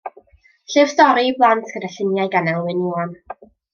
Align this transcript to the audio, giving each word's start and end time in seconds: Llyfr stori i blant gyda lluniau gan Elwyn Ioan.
Llyfr 0.75 0.87
stori 0.93 1.25
i 1.31 1.35
blant 1.41 1.63
gyda 1.73 1.91
lluniau 1.99 2.33
gan 2.37 2.51
Elwyn 2.55 2.85
Ioan. 2.87 3.15